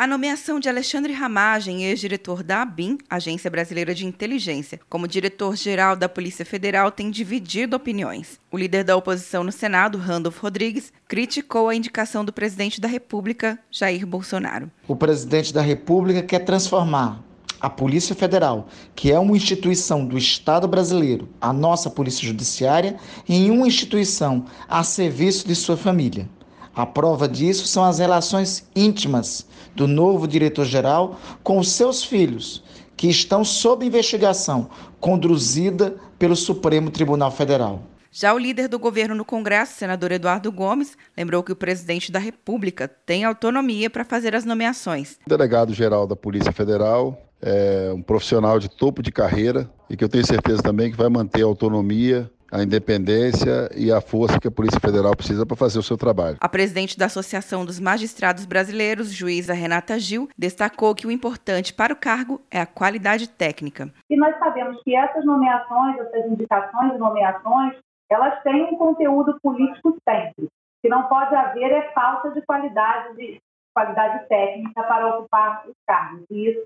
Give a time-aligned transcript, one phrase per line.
[0.00, 6.08] A nomeação de Alexandre Ramagem, ex-diretor da ABIN, Agência Brasileira de Inteligência, como diretor-geral da
[6.08, 8.38] Polícia Federal tem dividido opiniões.
[8.48, 13.58] O líder da oposição no Senado, Randolph Rodrigues, criticou a indicação do presidente da República,
[13.72, 14.70] Jair Bolsonaro.
[14.86, 17.24] O presidente da República quer transformar
[17.60, 22.94] a Polícia Federal, que é uma instituição do Estado brasileiro, a nossa Polícia Judiciária,
[23.28, 26.28] em uma instituição a serviço de sua família.
[26.74, 32.62] A prova disso são as relações íntimas do novo diretor-geral com os seus filhos,
[32.96, 34.68] que estão sob investigação
[35.00, 37.82] conduzida pelo Supremo Tribunal Federal.
[38.10, 42.18] Já o líder do governo no Congresso, senador Eduardo Gomes, lembrou que o presidente da
[42.18, 45.18] República tem autonomia para fazer as nomeações.
[45.26, 50.08] O delegado-geral da Polícia Federal é um profissional de topo de carreira e que eu
[50.08, 54.50] tenho certeza também que vai manter a autonomia a independência e a força que a
[54.50, 56.38] Polícia Federal precisa para fazer o seu trabalho.
[56.40, 61.92] A presidente da Associação dos Magistrados Brasileiros, juíza Renata Gil, destacou que o importante para
[61.92, 63.92] o cargo é a qualidade técnica.
[64.08, 67.74] E nós sabemos que essas nomeações, essas indicações e nomeações,
[68.10, 70.44] elas têm um conteúdo político sempre.
[70.44, 70.48] O
[70.82, 73.38] que não pode haver é falta de qualidade, de
[73.74, 76.24] qualidade técnica para ocupar os cargos.
[76.30, 76.64] E isso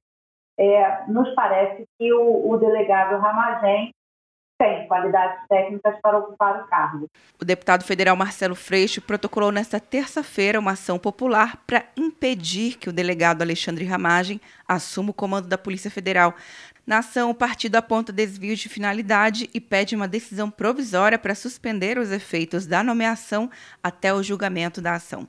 [0.58, 3.92] é, nos parece que o, o delegado Ramagem
[4.62, 7.10] tem qualidades técnicas para ocupar o cargo.
[7.40, 12.92] O deputado federal Marcelo Freixo protocolou nesta terça-feira uma ação popular para impedir que o
[12.92, 16.32] delegado Alexandre Ramagem assuma o comando da Polícia Federal.
[16.86, 21.98] Na ação, o partido aponta desvios de finalidade e pede uma decisão provisória para suspender
[21.98, 23.50] os efeitos da nomeação
[23.82, 25.28] até o julgamento da ação.